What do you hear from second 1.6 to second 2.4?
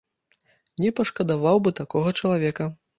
бы такога